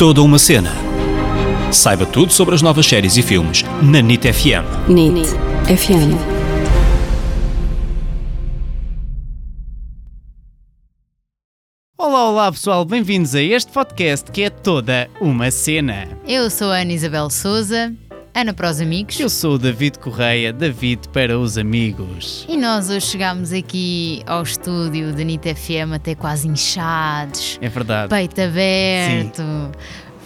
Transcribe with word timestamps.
Toda 0.00 0.22
uma 0.22 0.38
cena. 0.38 0.72
Saiba 1.70 2.06
tudo 2.06 2.32
sobre 2.32 2.54
as 2.54 2.62
novas 2.62 2.86
séries 2.86 3.18
e 3.18 3.22
filmes 3.22 3.62
na 3.82 4.00
NIT 4.00 4.32
FM. 4.32 4.88
NIT 4.88 5.28
FM. 5.66 6.16
Olá, 11.98 12.30
olá 12.30 12.50
pessoal, 12.50 12.82
bem-vindos 12.86 13.34
a 13.34 13.42
este 13.42 13.70
podcast 13.72 14.32
que 14.32 14.44
é 14.44 14.48
toda 14.48 15.10
uma 15.20 15.50
cena. 15.50 16.08
Eu 16.26 16.48
sou 16.48 16.72
a 16.72 16.78
Ana 16.78 16.94
Isabel 16.94 17.28
Souza, 17.28 17.94
Ana 18.32 18.54
para 18.54 18.70
os 18.70 18.80
amigos. 18.80 19.18
Eu 19.18 19.28
sou 19.28 19.54
o 19.54 19.58
David 19.58 19.98
Correia, 19.98 20.52
David 20.52 21.08
para 21.08 21.36
os 21.38 21.58
amigos. 21.58 22.46
E 22.48 22.56
nós 22.56 22.88
hoje 22.88 23.06
chegámos 23.06 23.52
aqui 23.52 24.22
ao 24.24 24.42
estúdio 24.44 25.12
da 25.12 25.24
NIT 25.24 25.52
FM 25.54 25.92
até 25.94 26.14
quase 26.14 26.46
inchados, 26.46 27.58
É 27.60 27.68
verdade. 27.68 28.08
peito 28.08 28.40
aberto. 28.40 29.42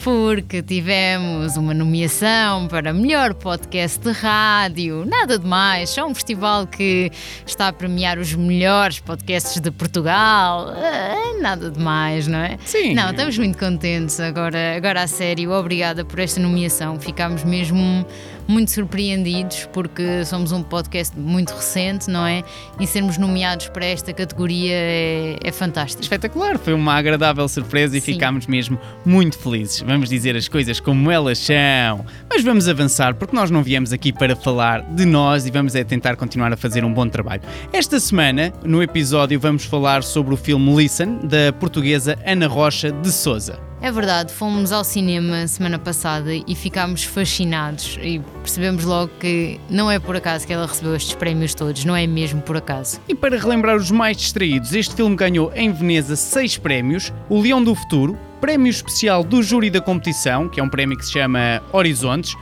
Porque 0.02 0.62
tivemos 0.62 1.56
uma 1.56 1.72
nomeação 1.72 2.68
para 2.68 2.92
melhor 2.92 3.32
podcast 3.32 3.98
de 4.00 4.10
rádio. 4.12 5.04
Nada 5.06 5.38
de 5.38 5.46
mais, 5.46 5.90
só 5.90 6.06
um 6.06 6.14
festival 6.14 6.66
que 6.66 7.10
está 7.46 7.68
a 7.68 7.72
premiar 7.72 8.18
os 8.18 8.34
melhores 8.34 9.00
podcasts 9.00 9.60
de 9.60 9.70
Portugal. 9.70 10.68
Ah, 10.76 11.40
Nada 11.40 11.70
de 11.70 11.78
mais, 11.80 12.26
não 12.26 12.38
é? 12.38 12.58
Sim. 12.64 12.94
Não, 12.94 13.10
estamos 13.10 13.38
muito 13.38 13.58
contentes 13.58 14.20
agora, 14.20 14.76
agora 14.76 15.02
a 15.02 15.06
sério. 15.06 15.50
Obrigada 15.52 16.04
por 16.04 16.18
esta 16.18 16.38
nomeação. 16.40 16.98
Ficámos 17.00 17.42
mesmo 17.44 18.06
muito 18.46 18.70
surpreendidos 18.70 19.68
porque 19.72 20.24
somos 20.24 20.52
um 20.52 20.62
podcast 20.62 21.18
muito 21.18 21.54
recente, 21.54 22.10
não 22.10 22.26
é? 22.26 22.42
E 22.78 22.86
sermos 22.86 23.18
nomeados 23.18 23.68
para 23.68 23.86
esta 23.86 24.12
categoria 24.12 24.72
é, 24.74 25.38
é 25.42 25.52
fantástico. 25.52 26.02
Espetacular, 26.02 26.58
foi 26.58 26.74
uma 26.74 26.94
agradável 26.94 27.48
surpresa 27.48 27.96
e 27.96 28.00
Sim. 28.00 28.14
ficámos 28.14 28.46
mesmo 28.46 28.78
muito 29.04 29.38
felizes. 29.38 29.80
Vamos 29.80 30.08
dizer 30.08 30.36
as 30.36 30.48
coisas 30.48 30.80
como 30.80 31.10
elas 31.10 31.38
são. 31.38 32.04
Mas 32.28 32.42
vamos 32.42 32.68
avançar 32.68 33.14
porque 33.14 33.34
nós 33.34 33.50
não 33.50 33.62
viemos 33.62 33.92
aqui 33.92 34.12
para 34.12 34.36
falar 34.36 34.82
de 34.82 35.04
nós 35.04 35.46
e 35.46 35.50
vamos 35.50 35.74
é 35.74 35.84
tentar 35.84 36.16
continuar 36.16 36.52
a 36.52 36.56
fazer 36.56 36.84
um 36.84 36.92
bom 36.92 37.08
trabalho. 37.08 37.42
Esta 37.72 37.98
semana, 37.98 38.52
no 38.64 38.82
episódio, 38.82 39.38
vamos 39.38 39.64
falar 39.64 40.02
sobre 40.02 40.34
o 40.34 40.36
filme 40.36 40.74
Listen, 40.74 41.18
da 41.24 41.52
portuguesa 41.52 42.18
Ana 42.24 42.46
Rocha 42.46 42.92
de 42.92 43.10
Souza. 43.10 43.73
É 43.80 43.90
verdade, 43.92 44.32
fomos 44.32 44.72
ao 44.72 44.82
cinema 44.82 45.46
semana 45.46 45.78
passada 45.78 46.30
e 46.34 46.54
ficámos 46.54 47.04
fascinados 47.04 47.98
e 48.02 48.18
percebemos 48.40 48.84
logo 48.84 49.10
que 49.20 49.60
não 49.68 49.90
é 49.90 49.98
por 49.98 50.16
acaso 50.16 50.46
que 50.46 50.52
ela 50.52 50.66
recebeu 50.66 50.96
estes 50.96 51.14
prémios 51.14 51.54
todos, 51.54 51.84
não 51.84 51.94
é 51.94 52.06
mesmo 52.06 52.40
por 52.40 52.56
acaso. 52.56 53.00
E 53.06 53.14
para 53.14 53.38
relembrar 53.38 53.76
os 53.76 53.90
mais 53.90 54.16
distraídos, 54.16 54.72
este 54.74 54.94
filme 54.94 55.14
ganhou 55.16 55.52
em 55.54 55.70
Veneza 55.70 56.16
seis 56.16 56.56
prémios: 56.56 57.12
o 57.28 57.40
Leão 57.40 57.62
do 57.62 57.74
Futuro, 57.74 58.18
prémio 58.40 58.70
especial 58.70 59.24
do 59.24 59.42
júri 59.42 59.70
da 59.70 59.80
competição, 59.80 60.48
que 60.48 60.60
é 60.60 60.62
um 60.62 60.68
prémio 60.68 60.96
que 60.96 61.06
se 61.06 61.12
chama 61.12 61.62
Horizontes, 61.72 62.34